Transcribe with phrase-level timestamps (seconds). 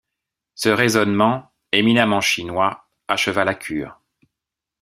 [0.55, 4.01] Ce raisonnement, éminemment chinois, acheva la cure.